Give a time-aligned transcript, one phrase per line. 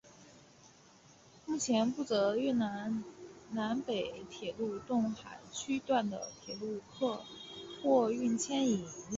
[1.45, 3.03] 目前负责越南
[3.51, 7.21] 南北铁路洞海区段的铁路客
[7.83, 8.95] 货运牵引任务。